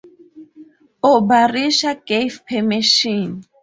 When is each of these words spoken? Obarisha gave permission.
Obarisha 1.03 1.93
gave 1.93 2.43
permission. 2.43 3.43